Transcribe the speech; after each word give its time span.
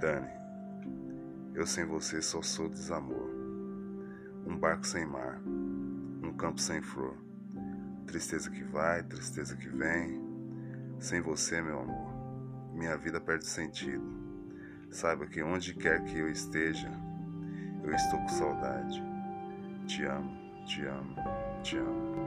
Dani, 0.00 0.30
eu 1.54 1.66
sem 1.66 1.84
você 1.84 2.20
só 2.20 2.42
sou 2.42 2.68
desamor. 2.68 3.30
Um 4.46 4.58
barco 4.58 4.86
sem 4.86 5.06
mar, 5.06 5.40
um 5.46 6.32
campo 6.36 6.60
sem 6.60 6.82
flor. 6.82 7.16
Tristeza 8.06 8.50
que 8.50 8.62
vai, 8.64 9.02
tristeza 9.02 9.56
que 9.56 9.68
vem. 9.68 10.22
Sem 10.98 11.20
você, 11.20 11.62
meu 11.62 11.80
amor, 11.80 12.12
minha 12.74 12.96
vida 12.96 13.20
perde 13.20 13.46
sentido. 13.46 14.04
Saiba 14.90 15.26
que 15.26 15.42
onde 15.42 15.74
quer 15.74 16.02
que 16.04 16.18
eu 16.18 16.28
esteja, 16.28 16.90
eu 17.82 17.92
estou 17.94 18.18
com 18.20 18.28
saudade. 18.28 19.02
Te 19.86 20.04
amo, 20.04 20.64
te 20.66 20.84
amo, 20.84 21.16
te 21.62 21.76
amo. 21.76 22.23